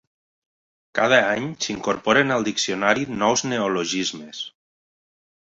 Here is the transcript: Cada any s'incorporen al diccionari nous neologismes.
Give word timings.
Cada 0.99 1.19
any 1.33 1.45
s'incorporen 1.65 2.37
al 2.37 2.47
diccionari 2.49 3.07
nous 3.19 3.45
neologismes. 3.53 4.43